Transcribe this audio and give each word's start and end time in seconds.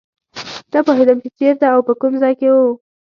نه 0.73 0.79
پوهېدم 0.85 1.17
چې 1.23 1.29
چېرته 1.37 1.65
او 1.73 1.79
په 1.87 1.93
کوم 2.01 2.13
ځای 2.21 2.33
کې 2.39 2.45
یو. 2.49 2.59